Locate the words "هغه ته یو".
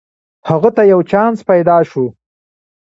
0.49-0.99